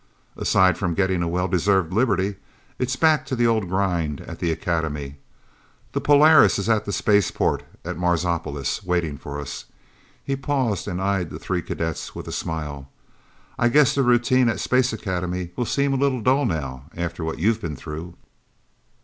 [0.35, 2.37] "Aside from getting a well deserved liberty,
[2.79, 5.17] it's back to the old grind at the Academy.
[5.91, 9.65] The Polaris is at the spaceport at Marsopolis, waiting for us."
[10.23, 12.89] He paused and eyed the three cadets with a smile.
[13.59, 17.37] "I guess the routine at Space Academy will seem a little dull now, after what
[17.37, 18.15] you've been through."